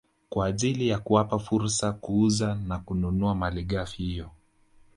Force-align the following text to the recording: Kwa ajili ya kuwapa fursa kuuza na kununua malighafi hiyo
Kwa 0.29 0.45
ajili 0.45 0.87
ya 0.87 0.99
kuwapa 0.99 1.39
fursa 1.39 1.91
kuuza 1.91 2.55
na 2.55 2.79
kununua 2.79 3.35
malighafi 3.35 4.03
hiyo 4.03 4.29